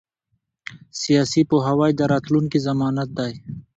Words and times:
سیاسي 1.01 1.41
پوهاوی 1.49 1.91
د 1.95 2.01
راتلونکي 2.13 2.59
ضمانت 2.67 3.09
دی 3.19 3.33